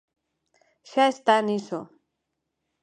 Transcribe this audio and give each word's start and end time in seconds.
Xa 0.91 1.03
está 1.13 1.35
niso. 1.47 1.79